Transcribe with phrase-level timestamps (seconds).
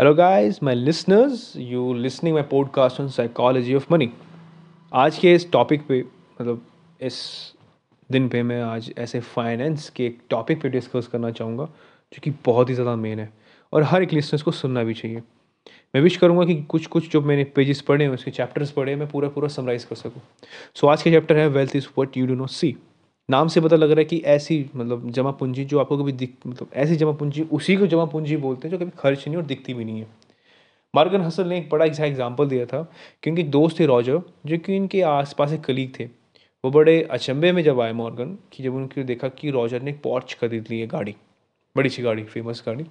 [0.00, 4.10] Hello, guys, my listeners you listening my podcast on psychology of money
[4.92, 6.04] आज के इस topic पे
[6.40, 6.66] मतलब
[7.00, 7.20] इस
[8.10, 11.64] दिन पे मैं आज ऐसे फाइनेंस के एक टॉपिक पे डिस्कस करना चाहूँगा
[12.12, 13.32] जो कि बहुत ही ज़्यादा मेन है
[13.72, 15.16] और हर एक लिसनर्स को सुनना भी चाहिए।
[15.94, 18.98] मैं विश करूँगा कि कुछ कुछ जो मैंने पेजेस पढ़े हैं उसके चैप्टर्स पढ़े हैं
[18.98, 20.22] मैं पूरा पूरा समराइज कर सकूँ।
[20.74, 22.76] सो so, आज के चैप्टर है wealth is what you do not see
[23.28, 26.34] नाम से पता लग रहा है कि ऐसी मतलब जमा पूंजी जो आपको कभी दिख
[26.46, 29.44] मतलब ऐसी जमा पूंजी, उसी को जमा पूंजी बोलते हैं जो कभी खर्च नहीं और
[29.44, 30.06] दिखती भी नहीं है।
[30.94, 32.82] मार्गन हसल ने एक बड़ा अच्छा एग्ज़ाम्पल दिया था,
[33.22, 36.04] क्योंकि दोस्त थे रॉजर, जो कि इनके आसपास एक कलीग थे।
[36.64, 40.00] वो बड़े अचंभे में जब आए मॉर्गन, कि जब उनके देखा कि रॉजर ने एक
[40.02, 41.14] पॉर्च खरीद ली है गाड़ी,
[41.76, 42.86] बड़ी सी गाड़ी फ़ेमस गाड़ी।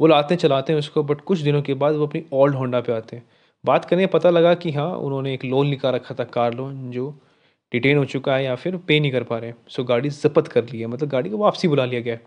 [0.00, 2.92] वो लाते चलाते हैं उसको बट कुछ दिनों के बाद वो अपनी ओल्ड होंडा पे
[2.92, 3.26] आते हैं।
[3.64, 7.14] बात करने पता लगा कि हाँ उन्होंने एक लोन निकाल रखा था कार लोन जो
[7.72, 10.64] डिटेन हो चुका है या फिर पे नहीं कर पा रहे सो गाड़ी जब्त कर
[10.64, 12.20] ली है। मतलब गाड़ी को वापसी बुला लिया गया है।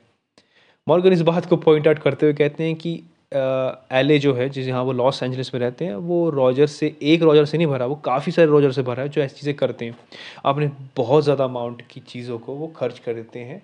[0.87, 2.93] मॉर्गन इस बात को पॉइंट आउट करते हुए कहते हैं कि
[3.31, 7.21] एल जो है, जिस यहाँ वो लॉस एंजलिस में रहते हैं, वो रॉजर से, एक
[7.23, 9.85] रॉजर से नहीं भरा, वो काफ़ी सारे रॉजर से भरा है, जो ऐसी चीज़ें करते
[9.85, 9.97] हैं।
[10.45, 13.61] अपने बहुत ज़्यादा अमाउंट की चीज़ों को वो खर्च कर देते हैं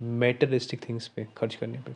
[0.00, 1.92] मेटलिस्टिक थिंग्स पे, खर्च करने पे।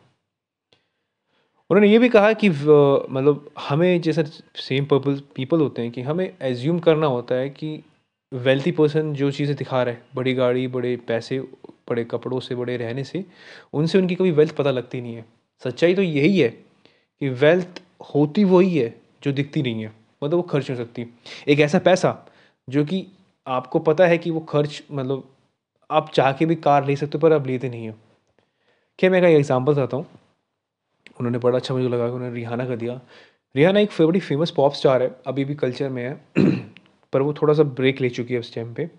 [1.69, 4.23] उन्होंने ये भी कहा कि मतलब हमें जैसे
[4.59, 7.77] सेम पर्पल पीपल होते हैं कि हमें एज्यूम करना होता है कि
[8.33, 11.39] वेल्थी पर्सन जो चीज़ें दिखा रहे हैं, बड़ी गाड़ी, बड़े पैसे,
[11.89, 13.23] बड़े कपड़ों से, बड़े रहने से,
[13.73, 15.25] उनसे उनकी कभी वेल्थ पता लगती नहीं है।
[15.63, 17.81] सच्चाई तो यही है कि वेल्थ
[18.15, 19.91] होती वही है जो दिखती नहीं है
[20.23, 21.05] मतलब वो खर्च हो सकती।
[21.47, 22.17] एक ऐसा पैसा
[22.67, 23.05] जो कि
[23.47, 25.29] आपको पता है कि वो खर्च मतलब
[25.89, 27.95] आप चाह के भी कार ले सकते हो, पर आप लेते नहीं हो।
[28.99, 30.05] क्या मैं एक एग्ज़ाम्पल बताता हूँ।
[31.19, 32.99] उन्होंने बड़ा अच्छा मुझे लगा कि उन्होंने रिहाना का दिया।
[33.55, 36.72] रिहाना एक बड़ी फ़ेमस पॉप स्टार है, अभी भी कल्चर में है।
[37.13, 38.89] पर वो थोड़ा सा ब्रेक ले चुकी है उस टाइम पे।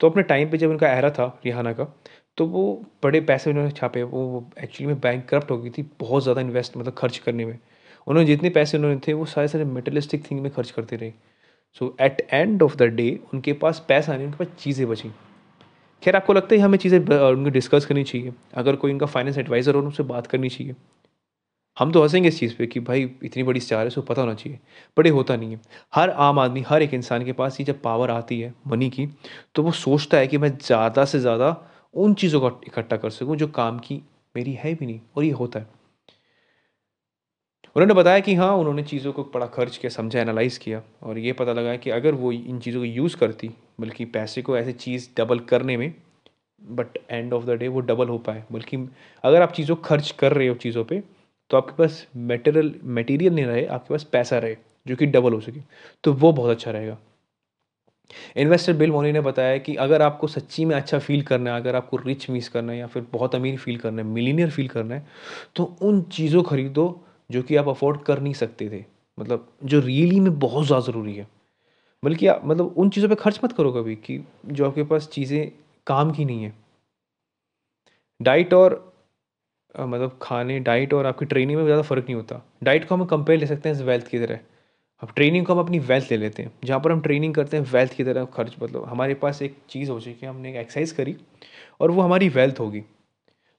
[0.00, 1.92] तो अपने टाइम पे जब उनका एरा था, रिहाना का
[2.38, 2.62] तो वो
[3.02, 6.76] बड़े पैसे उन्होंने छापे। वो एक्चुअली में बैंक करप्ट हो गई थी बहुत ज़्यादा इन्वेस्ट
[6.76, 7.58] मतलब खर्च करने में।
[8.06, 11.12] उन्होंने जितने पैसे उन्होंने थे, वो सारे सारे मेटलिस्टिक थिंग में खर्च करते रहे।
[11.80, 15.10] So at end of the day उनके पास पैसा नहीं, उनके पास चीज़ें बची।
[16.02, 19.74] खैर, आपको लगता है हमें चीज़ें उनकी डिस्कस करनी चाहिए। अगर कोई उनका फाइनेंस एडवाइज़र
[19.74, 20.74] हो, उनसे बात करनी चाहिए।
[21.76, 24.34] हम तो हंसेंगे इस चीज़ पे कि भाई इतनी बड़ी स्टार है उसको पता होना
[24.34, 24.58] चाहिए।
[24.96, 25.60] बट ये होता नहीं है।
[25.92, 29.06] हर आम आदमी, हर एक इंसान के पास ये जब पावर आती है मनी की
[29.54, 31.56] तो वो सोचता है कि मैं ज़्यादा से ज़्यादा
[31.94, 34.02] उन चीज़ों को इकट्ठा कर सकूँ जो काम की
[34.34, 35.74] मेरी है भी नहीं, और ये होता है।
[37.76, 41.32] उन्होंने बताया कि हाँ उन्होंने चीज़ों को बड़ा खर्च किया, समझा एनालाइज़ किया, और ये
[41.34, 43.50] पता लगा कि अगर वो इन चीज़ों को यूज़ करती,
[43.80, 45.92] बल्कि पैसे को ऐसे चीज़ डबल करने में
[46.62, 48.76] but end of the day वो डबल हो पाए। बल्कि
[49.24, 51.02] अगर आप चीज़ों खर्च कर रहे हो चीज़ों पे
[51.50, 55.40] तो आपके पास मटेरियल मटेरियल नहीं रहे, आपके पास पैसा रहे, जो कि डबल हो
[55.40, 55.60] सके
[56.04, 56.98] तो वो बहुत अच्छा रहेगा।
[58.36, 61.76] इन्वेस्टर बिल मोनी ने बताया कि अगर आपको सच्ची में अच्छा फील करना है, अगर
[61.76, 64.94] आपको रिच मिस करना है या फिर बहुत अमीर फील करना है मिलीनियर फील करना
[64.94, 65.06] है
[65.56, 66.84] तो उन चीज़ों खरीदो
[67.30, 68.84] जो कि आप अफोर्ड कर नहीं सकते थे।
[69.18, 71.26] मतलब जो रियली में बहुत ज़्यादा ज़रूरी है।
[72.02, 75.50] बल्कि आप मतलब उन चीज़ों पे खर्च मत करो कभी कि जो आपके पास चीज़ें
[75.86, 76.52] काम की नहीं है।
[78.20, 78.74] डाइट और
[79.78, 83.38] मतलब खाने डाइट और आपकी ट्रेनिंग में ज़्यादा फ़र्क नहीं होता। डाइट को हम कंपेयर
[83.40, 84.38] ले सकते हैं वेल्थ की तरह।
[85.02, 87.64] अब ट्रेनिंग को हम अपनी वेल्थ ले लेते हैं। जहाँ पर हम ट्रेनिंग करते हैं
[87.72, 90.92] वेल्थ की तरह खर्च मतलब हमारे पास एक चीज़ हो चुकी है, हमने एक एक्सरसाइज
[90.92, 91.16] करी
[91.80, 92.82] और वो हमारी वेल्थ होगी।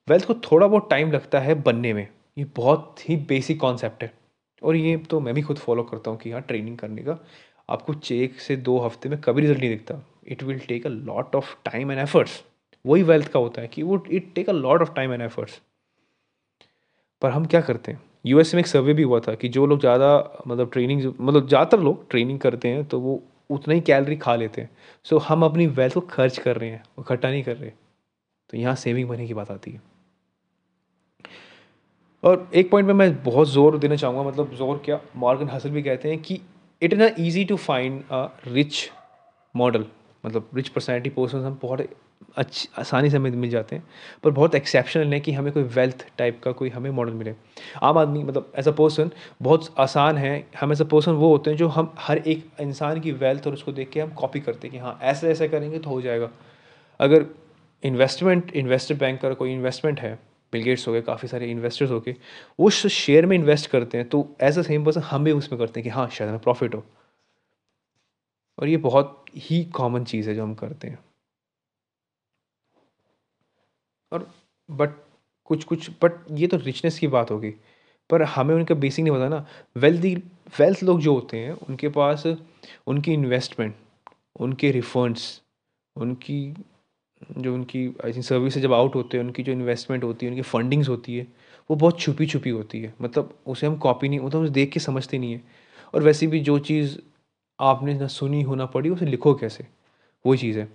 [0.08, 2.06] वेल्थ को थोड़ा बहुत टाइम लगता है बनने में।
[2.38, 4.12] ये बहुत ही बेसिक कॉन्सेप्ट है।
[4.62, 7.18] और ये तो मैं भी खुद फॉलो करता हूँ कि हाँ ट्रेनिंग करने का
[7.68, 11.36] आपको एक से दो हफ़्ते में कभी रिज़ल्ट नहीं दिखता। It will take a lot
[11.36, 12.42] of time and efforts
[12.84, 15.60] वही वेल्थ का होता है कि वो it take a lot of time and efforts
[17.22, 18.00] पर हम क्या करते हैं?
[18.26, 20.08] यूएस में एक सर्वे भी हुआ था कि जो लोग ज़्यादा
[20.46, 24.60] मतलब ट्रेनिंग मतलब ज़्यादातर लोग ट्रेनिंग करते हैं तो वो उतना ही कैलरी खा लेते
[24.60, 24.70] हैं।
[25.06, 27.70] सो so, हम अपनी वेल्थ को खर्च कर रहे हैं इकट्ठा नहीं कर रहे।
[28.50, 29.80] तो यहाँ सेविंग मनी की बात आती है।
[32.22, 35.00] और एक पॉइंट में मैं बहुत ज़ोर देना चाहूँगा मतलब ज़ोर क्या?
[35.16, 36.40] मॉर्गन हसल भी कहते हैं कि
[36.82, 38.88] इट इज़ ना easy to find a rich
[39.54, 39.84] model
[40.24, 41.80] मतलब रिच पर्सनैलिटी पर्सन हम बहुत
[42.36, 43.84] अच्छी, आसानी से हमें मिल जाते हैं,
[44.24, 47.34] पर बहुत एक्सेप्शनल है कि हमें कोई वेल्थ टाइप का कोई हमें मॉडल मिले।
[47.82, 49.10] आम आदमी मतलब एज अ पर्सन
[49.42, 53.00] बहुत आसान है, हम एज अ पर्सन वो होते हैं जो हम हर एक इंसान
[53.00, 55.78] की वेल्थ और उसको देख के हम कॉपी करते हैं कि हाँ ऐसे ऐसे करेंगे
[55.78, 56.30] तो हो जाएगा।
[57.00, 57.26] अगर
[57.82, 60.18] इन्वेस्टमेंट इन्वेस्टर बैंक का कोई इन्वेस्टमेंट है
[60.52, 62.14] बिलगेट्स हो गए, काफ़ी सारे इन्वेस्टर्स हो गए,
[62.60, 65.80] वो शेयर में इन्वेस्ट करते हैं तो एज अ सेम पर्सन हम भी उसमें करते
[65.80, 66.84] हैं कि हाँ शायद हमें प्रॉफिट हो।
[68.58, 70.98] और ये बहुत ही कॉमन चीज़ है जो हम करते हैं।
[74.12, 74.30] और
[74.70, 74.90] बट
[75.44, 77.54] कुछ कुछ बट ये तो रिचनेस की बात होगी।
[78.10, 79.46] पर हमें उनका बेसिक नहीं पता ना।
[79.76, 80.14] वेल्थी
[80.60, 82.26] वेल्थ लोग जो होते हैं, उनके पास
[82.86, 83.74] उनकी इन्वेस्टमेंट
[84.40, 85.42] उनके रिफंड्स
[85.96, 86.54] उनकी,
[87.38, 90.32] जो उनकी आई थिंक सर्विस से जब आउट होते हैं, उनकी जो इन्वेस्टमेंट होती है,
[90.32, 91.26] उनकी फंडिंग्स होती है,
[91.70, 94.80] वो बहुत छुपी छुपी होती है। मतलब उसे हम कॉपी नहीं मतलब उसे देख के
[94.80, 95.42] समझते नहीं है।
[95.94, 96.98] और वैसे भी जो चीज़
[97.60, 99.66] आपने ना सुनी हो ना पढ़ी, उसे लिखो कैसे?
[100.26, 100.68] वही चीज़ है।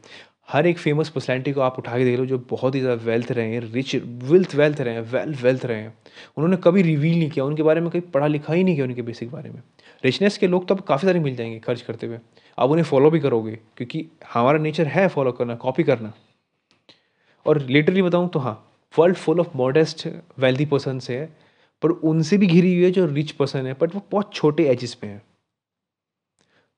[0.49, 3.31] हर एक फ़ेमस पर्सनैलिटी को आप उठा के देख लो जो बहुत ही ज़्यादा वेल्थ
[3.31, 5.93] रहे हैं रिच विल्थ वेल्थ रहे हैं वेल्थ वेल्थ रहे हैं।
[6.37, 9.01] उन्होंने कभी रिवील नहीं किया, उनके बारे में कभी पढ़ा लिखा ही नहीं किया उनके
[9.01, 9.61] बेसिक बारे में।
[10.03, 12.19] रिचनेस के लोग तो अब काफ़ी सारे मिल जाएँगे खर्च करते हुए।
[12.57, 16.13] आप उन्हें फॉलो भी करोगे, क्योंकि हमारा नेचर है फॉलो करना कॉपी करना।
[17.45, 18.53] और लिटरली बताऊँ तो हाँ
[18.93, 20.07] world full of modest
[20.39, 21.25] wealthy person से है,
[21.81, 24.93] पर उनसे भी घिरी हुई है जो रिच पर्सन है बट वो बहुत छोटे एजेस
[24.93, 25.21] पे हैं।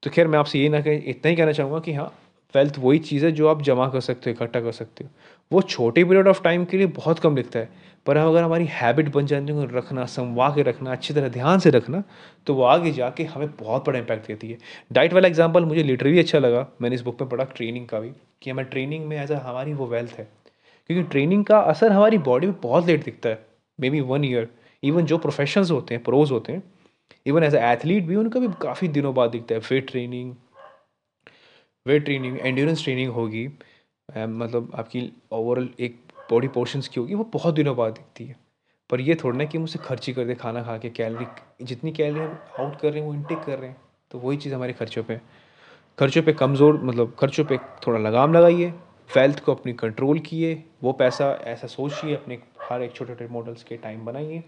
[0.03, 2.13] तो खैर, मैं आपसे ये ना कह, इतना ही कहना चाहूँगा कि हाँ
[2.53, 5.09] वेल्थ वही चीज़ है जो आप जमा कर सकते हो, इकट्ठा कर सकते हो।
[5.51, 9.11] वो छोटे पीरियड ऑफ़ टाइम के लिए बहुत कम दिखता है। पर अगर हमारी हैबिट
[9.13, 12.03] बन जाती है रखना संवा के रखना, अच्छी तरह ध्यान से रखना
[12.47, 14.57] तो वो आगे जाके हमें बहुत बड़ा इम्पैक्ट देती है।
[14.91, 18.11] डाइट वाला एग्ज़ाम्पल मुझे लिटरली अच्छा लगा। मैंने इस बुक में पढ़ा ट्रेनिंग का भी,
[18.41, 20.27] कि हमें ट्रेनिंग में एज अ हमारी वो वेल्थ है।
[20.89, 23.45] क्योंकि ट्रेनिंग का असर हमारी बॉडी में बहुत लेट दिखता है।
[23.79, 24.47] Maybe one year
[24.83, 26.63] even जो प्रोफेशनल्स होते हैं प्रोज होते हैं
[27.25, 30.33] इवन एज एथलीट भी उनका भी काफ़ी दिनों बाद दिखता है। Weight training
[31.85, 33.47] weight training endurance training होगी।
[34.09, 35.99] मतलब आपकी ओवरऑल एक
[36.31, 38.35] बॉडी पोर्शंस की होगी, वो बहुत दिनों बाद दिखती है।
[38.89, 41.27] पर ये थोड़ा ना कि हम उसे खर्ची कर दे, खाना खा के कैलरी
[41.61, 43.77] जितनी कैलरी हम आउट कर रहे हैं, वो इनटेक कर रहे हैं।
[44.11, 45.19] तो वही चीज़ हमारे खर्चों पे
[45.97, 48.73] खर्चों पे कमज़ोर मतलब खर्चों पे थोड़ा लगाम लगाइए
[49.09, 53.63] वेल्थ को अपनी कंट्रोल किए, वो पैसा ऐसा सोचिए, अपने हर एक छोटे छोटे मॉडल्स
[53.63, 54.43] के टाइम बनाइए,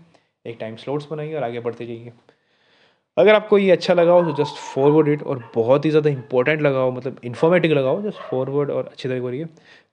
[0.46, 2.14] एक टाइम स्लॉट्स बनाइए और आगे बढ़ते जाइए।
[3.18, 6.62] अगर आपको ये अच्छा लगा हो तो जस्ट फॉरवर्ड इट और बहुत ही ज़्यादा इंपॉर्टेंट
[6.62, 9.46] लगा हो मतलब इन्फॉर्मेटिव लगा हो जस्ट फॉरवर्ड और अच्छी तरीके करिए।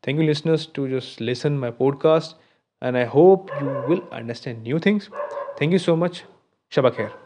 [0.06, 2.36] Thank you listeners to just listen my podcast
[2.84, 5.10] and I hope you will understand new things
[5.60, 6.24] thank you so much
[6.72, 7.23] Shaba खैर